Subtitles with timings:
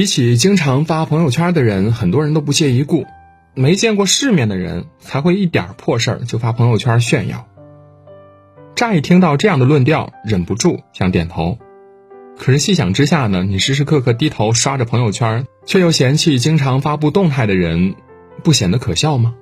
[0.00, 3.04] 提起经常发朋友圈的人，很多人都不屑一顾。
[3.52, 7.46] 没见过世面的人才会一点破事儿就发朋友圈炫耀。
[8.74, 11.58] 乍一听到这样的论调，忍不住想点头。
[12.38, 17.94] 可是细想之下呢，你时时刻刻低头刷着朋友圈，却又嫌弃经常发布动态的人，
[18.42, 19.34] 不显得可笑吗？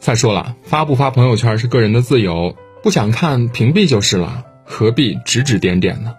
[0.00, 6.14] 再说了，发不发朋友圈是个人的自由，不想看屏蔽就是了，何必指指点点呢？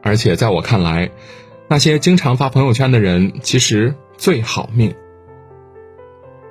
[0.00, 1.10] 而且在我看来。
[1.68, 4.94] 那些经常发朋友圈的人，其实最好命。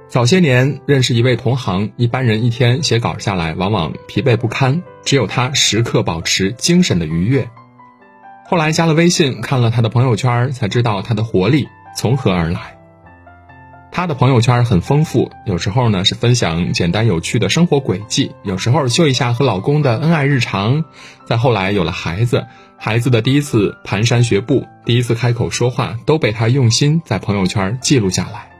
[0.09, 7.49] 早些年认识一位同行，一般人一天写稿下来，往往疲惫不堪，只有他时刻保持精神的愉悦。
[8.45, 12.77] 后来加了微信，看了他的朋友圈，才知道他的活力从何而来。
[13.91, 20.83] 他的朋友圈很丰富，有时候呢是分享简单有趣的生活轨迹，有时候秀一下和老公的恩爱日常。
[21.25, 22.45] 再后来有了孩子，
[22.77, 28.51] 孩子的第一次蹒跚学步，第一次开口说话，都被他用心在朋友圈记录下来。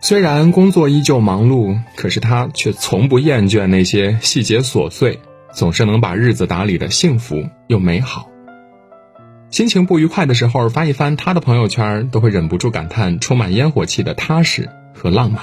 [0.00, 5.18] 虽然工作依旧忙碌，可是他却从不厌倦那些细节琐碎，
[5.52, 8.28] 总是能把日子打理的幸福又美好。
[9.50, 15.42] 心情不愉快的时候，翻一翻他的朋友圈，都会忍不住感叹充满烟火气的踏实和浪漫。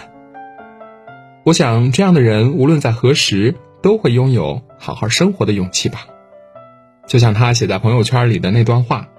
[1.44, 6.06] 我想，这样的人无论在何时，都会拥有好好生活的勇气吧。
[7.12, 9.10] 就像他写在朋友圈里的那段话：“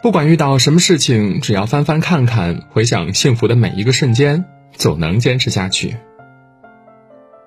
[0.00, 4.44] 不管遇到什么事情，只要翻翻看看，回想幸福的每一个瞬间，
[4.76, 5.96] 总能坚持下去。”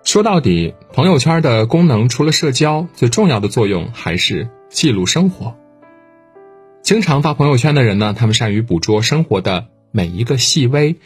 [0.04, 5.56] 说到底，朋友圈的功能除了社交，最重要的作用还是记录生活。
[6.82, 10.98] 经常发朋友圈的人呢，他们善于捕捉生活的每一个细微，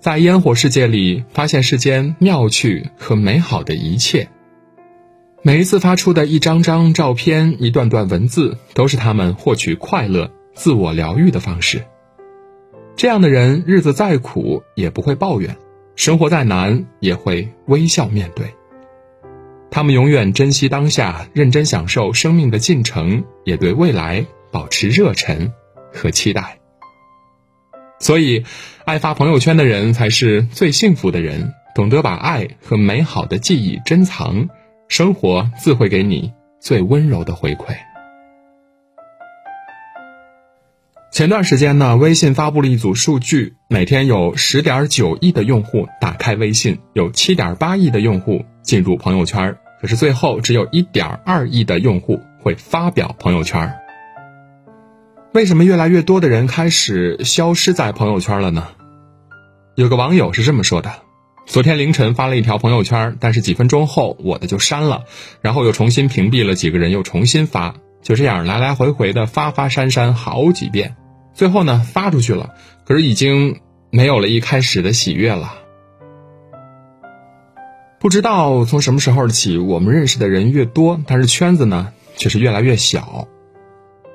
[0.00, 4.28] 在烟火世界里发现世间妙趣和美好的一切。
[5.46, 11.84] 每一次发出的一张张照片、一段段文字，都是他们获取快乐、自我疗愈的方式。
[12.96, 15.58] 这样的人，日子再苦也不会抱怨，
[15.96, 18.54] 生活再难也会微笑面对。
[19.70, 24.24] 他们永远珍惜当下，认真享受生命的进程，也对未来。
[24.50, 25.52] 保持热忱
[25.92, 26.60] 和期待，
[27.98, 28.44] 所以
[28.84, 31.52] 爱发朋友圈的人才是最幸福的人。
[31.74, 34.48] 懂得把爱和美好的记忆珍藏，
[34.88, 37.74] 生活自会给你最温柔的回馈。
[41.10, 53.72] 前段时间呢，微信发布了一组数据，每天有十点九亿的用户打开微信，有七点八亿的用户进入朋友圈，可是最后只有一点二亿的用户会发表朋友圈。
[55.32, 58.68] 为什么越来越多的人开始消失在朋友圈了呢？
[59.76, 60.92] 有个网友是这么说的：
[61.46, 65.04] 昨天凌晨发了一条朋友圈，但是几分钟后我的就删了，
[65.40, 70.96] 然后又重新屏蔽了几个人，又重新发，就这样来来回回的发发删删好几遍，
[71.34, 73.60] 最后呢发出去了，可是已经
[73.90, 75.54] 没有了一开始的喜悦了。
[78.00, 83.28] 不知道从什么时候起，我们认识的人越多，但是圈子呢却是越来越小。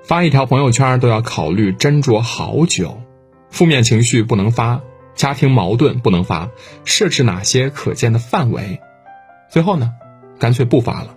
[0.03, 3.01] 发一条朋友圈都要考虑斟酌好久，
[3.49, 4.81] 负面情绪不能发，
[5.19, 6.49] 家庭矛盾不能发，
[6.85, 8.79] 设置哪些可见的范围？
[9.49, 9.91] 最后呢，
[10.39, 11.13] 干脆不发了，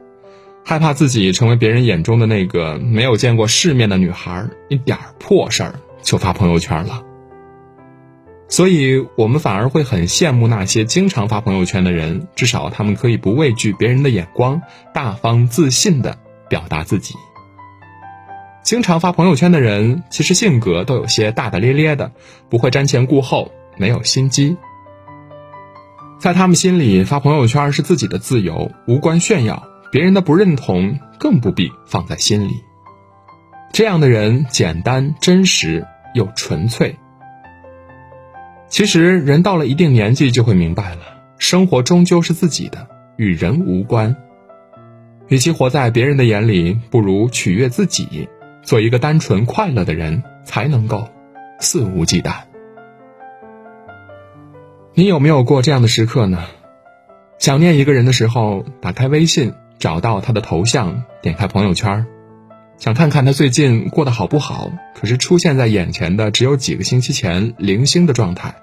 [0.65, 7.05] 害怕自己成为别人眼中的那个没有见过世面的女孩，一点破事儿就发朋友圈了。
[8.49, 17.15] 所以我们反而会很羡慕那些经常发朋友圈的人，至少他们可以不畏惧别人的眼光，大方自信的表达自己。
[18.65, 22.11] 经常发朋友圈的人，其实性格都有些大大咧咧的，
[22.51, 24.57] 不会瞻前顾后，没有心机。
[26.19, 32.53] 在他们心里，发朋友圈是自己的自由，无关炫耀，别人的不认同更不必放在心里。
[33.73, 36.97] 这样的人简单、真实又纯粹。
[38.69, 41.01] 其实，人到了一定年纪就会明白了，
[41.39, 44.17] 生活终究是自己的，与人无关。
[45.29, 48.29] 与其活在别人的眼里，不如取悦自己。
[48.63, 51.09] 做一个单纯快乐的人，才能够
[51.59, 52.52] 肆无忌惮。
[54.95, 56.45] 你有没有过这样的时刻呢？
[57.39, 62.07] 想念一个人的时候，打开微信，找到他的头像，点开朋友圈，
[62.77, 64.71] 想看看他最近过得好不好。
[64.95, 68.55] 可是出现在眼前的只有几个星期前零星的状态，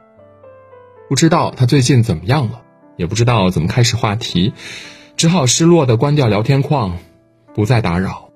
[1.09, 2.61] 不知道他最近怎么样了，
[2.95, 4.53] 也不知道怎么开始话题，
[5.17, 6.99] 只好失落的关掉聊天框，
[7.55, 8.29] 不再打扰。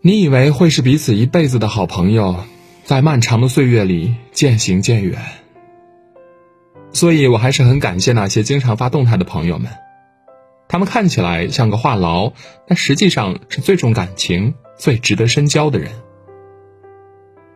[0.00, 2.38] 你以为会是彼此一辈子的好朋友，
[2.82, 5.16] 在漫长的岁月里渐行渐远。
[7.02, 9.72] 所以我还是很感谢那些经常发动态的朋友们，
[10.68, 12.32] 他们看起来像个话痨，
[12.68, 15.90] 但实际上是最重感情、最值得深交的人。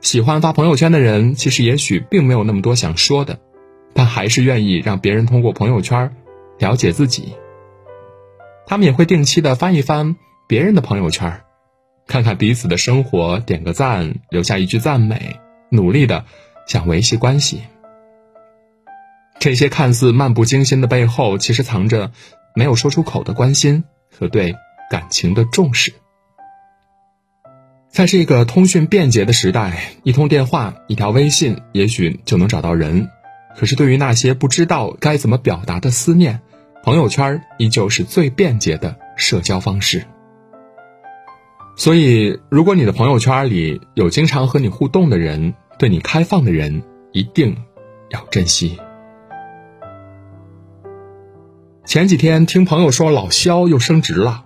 [0.01, 3.39] 喜欢发朋友圈的人，其实也许并没有那么多想说的，
[3.95, 6.17] 但还是愿意让别人通过朋友圈
[6.59, 7.35] 了解自己。
[8.67, 10.17] 他们也会定期的翻一翻
[10.49, 11.43] 别人的朋友圈，
[12.09, 15.37] 看看彼此的生活，点个赞，留下一句赞美，
[15.71, 16.25] 努力的
[16.67, 17.61] 想维系关系。
[19.39, 22.11] 这些看似漫不经心的背后，其实藏着
[22.55, 23.85] 没有说出口的关心
[24.17, 24.55] 和对
[24.91, 25.93] 感情的重视。
[27.89, 33.09] 在这个通讯便捷的时代，一通电话、一条微信，也许就能找到人。
[33.57, 36.41] 可是，对于那些不知道该怎么表达的思念，
[36.83, 40.05] 朋友圈依旧是最便捷的社交方式。
[41.75, 47.57] 所以，如果你的朋友圈里有经常和你互动的人，对你开放的人，一定
[48.11, 48.79] 要珍惜。
[51.87, 54.45] 前几天听朋友说，老肖又升职了。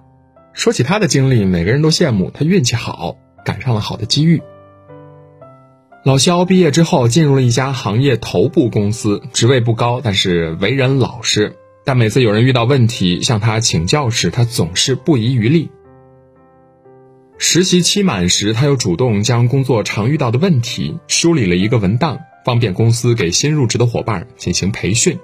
[0.52, 3.16] 说起他的经历，每个人都羡慕他运气好。
[3.42, 4.42] 赶上了好的机遇。
[6.04, 11.56] 老肖毕业之后进入了一家行业头部公司，职位不高，但是为人老实。
[11.86, 15.70] 但每次有人遇到问题向他请教时，他总是不遗余力。
[17.38, 25.18] 实习期满时，他又主动将工作常遇到的问题梳理了一个文档，方便公司给新入职的伙伴进行培训。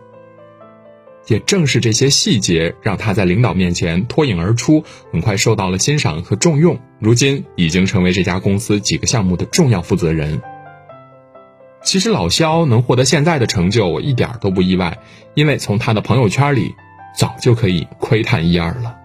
[1.26, 6.78] 也正是这些细节，让他在领导面前脱颖而出，很快受到了欣赏和重用。
[7.00, 10.40] 如今已经成为这家公司几个项目的重要负责人。
[11.82, 14.98] 其实老肖能获得现在的成就，我一点都不意外，
[15.34, 16.74] 因为从他的朋友圈里，
[17.16, 18.96] 早就可以窥探一二了。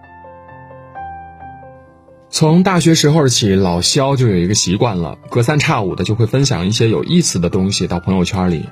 [2.28, 8.64] 从大学时候起，老肖就有一个习惯了，隔三差五的就会分享一些有意思的东西到朋友圈里。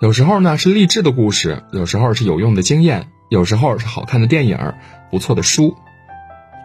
[0.00, 4.56] 有时候呢是励志的故事，有时候是有用的经验，有时候是好看的电影、
[5.10, 5.74] 不错的书，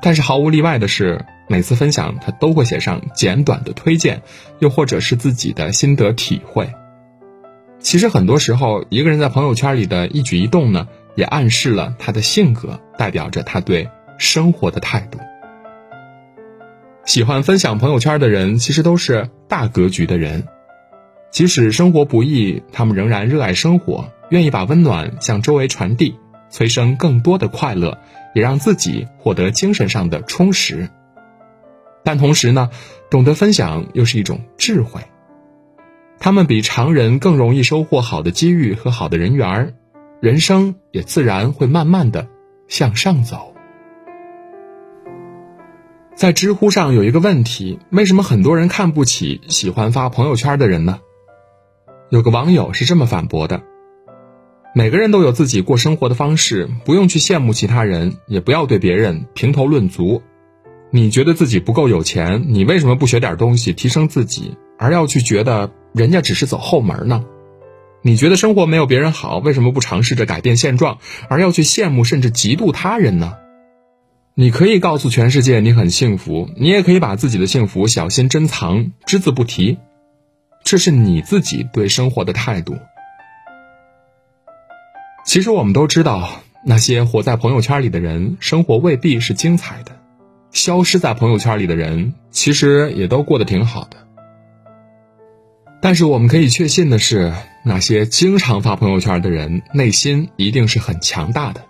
[0.03, 4.21] 但是毫无例外的是，每次分享他都会写上简短的推荐，
[4.59, 6.71] 又或者是自己的心得体会。
[7.79, 13.89] 其实很多时候，一个人在朋友圈里的一举一动呢，也暗示了他的性格，代表着他对
[14.19, 15.17] 生活的态度。
[17.03, 20.47] 喜欢分享朋友圈的人，其实都是大格局的人。
[21.33, 26.13] 即使生活不易，他们仍然热爱生活，愿意把温暖向周围传递，
[26.51, 27.97] 催生更多的快乐，
[28.35, 30.87] 也让自己获得精神上的充实。
[32.03, 32.69] 但同时呢，
[33.09, 35.01] 懂得分享又是一种智慧。
[36.19, 39.73] 他们比常人更容易收获好的机遇和好的人缘，
[40.21, 42.27] 人生也自然会慢慢的
[42.67, 43.55] 向上走。
[46.13, 50.99] 在知乎上有一个问题：为什么很多人看不起喜欢发朋友圈的人呢？
[52.13, 53.63] 有个网友是这么反驳的
[54.75, 60.21] ：“每个人都有自己过生活的方式，不用去羡慕其他人，也不要对别人评头论足。
[60.91, 67.25] 你觉得自己不够有钱，你为什么不学点东西提升自己，而要去觉得人家只是走后门呢？
[68.03, 70.99] 你觉得生活没有别人好，为什么不尝试着改变现状，
[71.29, 73.33] 而要去羡慕甚至嫉妒他人呢？
[74.35, 79.79] 你可以告诉全世界你很幸福，你也可以把自己的幸福小心珍藏，只字不提。”
[80.73, 82.75] 这是你自己对生活的态度。
[85.23, 89.91] 其实我们都知道，那些活在朋友圈里的人，生活未必是精彩的；
[90.49, 93.97] 消失在朋友圈里的人，其实也都过得挺好的。
[95.79, 97.31] 但是我们可以确信的是，
[97.63, 101.61] 那些经常发朋友圈的人，内心一定是很强大的。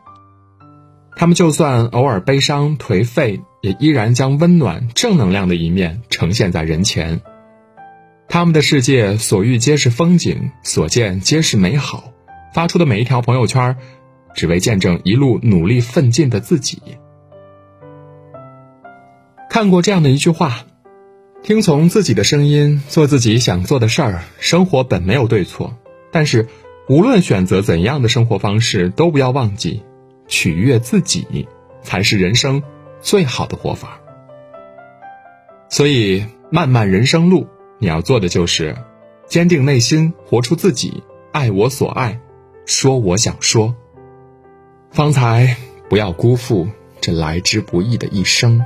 [1.17, 7.19] 他们就算偶尔悲伤颓废，也依然将温暖正能量的一面呈现在人前。
[8.27, 12.11] 他们的世界所遇皆是风景，所见皆是美好。
[12.53, 13.77] 发出的每一条朋友圈，
[14.33, 16.81] 只为见证一路努力奋进的自己。
[19.49, 20.65] 看过这样的一句话：
[21.43, 24.23] 听从自己的声音，做自己想做的事儿。
[24.39, 25.75] 生活本没有对错，
[26.11, 26.47] 但是
[26.87, 29.83] 无论选择怎样的生活方式，都不要忘记
[30.27, 31.47] 取悦自己，
[31.83, 32.63] 才是人生
[32.99, 33.99] 最好的活法。
[35.69, 37.47] 所以，漫漫人生路。
[37.83, 38.77] 你要做的就是
[39.27, 42.17] 坚定内心，活出自己，爱我所爱，
[42.65, 43.75] 说我想说，
[44.89, 45.57] 方才
[45.89, 46.65] 不要辜负
[47.01, 48.63] 这来之不易的一生。